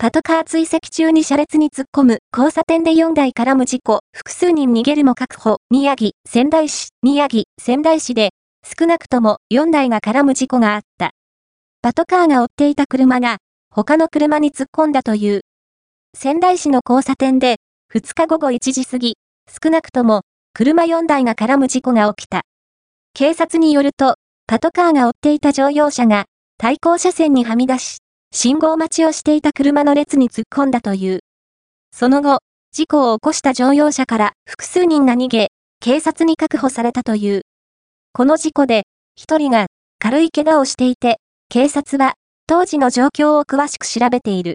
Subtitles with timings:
[0.00, 8.30] パトカー追跡中に車列に突っ込む交差点で4台絡む事故、複数人逃げるも確保、宮城、仙台市、宮城、仙台市で、
[8.62, 11.10] 少なくとも4台が絡む事故があった。
[11.82, 13.38] パトカーが追っていた車が、
[13.74, 15.40] 他の車に突っ込んだという。
[16.16, 17.56] 仙台市の交差点で、
[17.92, 19.16] 2日午後1時過ぎ、
[19.64, 20.20] 少なくとも、
[20.54, 22.42] 車4台が絡む事故が起きた。
[23.14, 24.14] 警察によると、
[24.46, 26.26] パトカーが追っていた乗用車が、
[26.56, 27.98] 対向車線にはみ出し、
[28.30, 31.20] 信号待ちをしていた車の列に突っ込んだという。
[31.92, 32.40] その後、
[32.72, 35.48] 事故を起こした乗用車から複数人が逃げ、
[35.80, 37.42] 警察に確保されたという。
[38.12, 38.82] この事故で、
[39.16, 39.66] 一人が
[39.98, 42.14] 軽い怪我をしていて、警察は
[42.46, 44.46] 当時の状況を詳しく調べている。